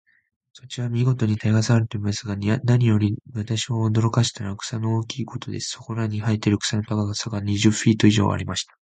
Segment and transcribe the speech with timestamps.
[0.53, 5.73] 土地は見事に耕されていますが、何より私を驚かしたのは、草の大きいことです。
[5.73, 8.75] そこらに生えている草の高さが、二十フィート以上ありました。